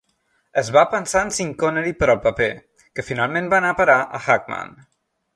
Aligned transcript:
Es 0.59 0.69
va 0.75 0.81
pensar 0.93 1.19
en 1.25 1.27
Sean 1.39 1.51
Connery 1.63 1.91
per 1.99 2.09
al 2.13 2.21
paper, 2.23 2.47
que 2.99 3.05
finalment 3.09 3.51
va 3.55 3.59
anar 3.59 3.75
a 3.75 3.79
parar 3.83 3.99
a 4.17 4.23
Hackman. 4.29 4.73